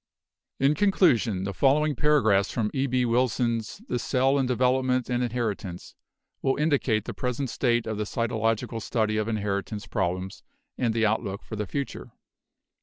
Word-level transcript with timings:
In 0.59 0.73
conclusion, 0.73 1.43
the 1.43 1.53
following 1.53 1.95
paragraphs 1.95 2.49
from 2.51 2.71
E. 2.73 2.87
B. 2.87 3.05
Wilson's 3.05 3.83
'The 3.87 3.99
Cell 3.99 4.39
in 4.39 4.47
Development 4.47 5.07
and 5.11 5.21
Inheritance' 5.21 5.93
will 6.41 6.55
indicate 6.57 7.05
the 7.05 7.13
present 7.13 7.51
state 7.51 7.85
of 7.85 7.99
the 7.99 8.05
cytological 8.05 8.81
study 8.81 9.17
of 9.17 9.27
in 9.27 9.35
heritance 9.37 9.85
problems 9.85 10.41
and 10.75 10.95
the 10.95 11.05
outlook 11.05 11.43
for 11.43 11.55
the 11.55 11.67
future. 11.67 12.13